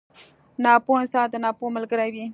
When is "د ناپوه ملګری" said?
1.31-2.09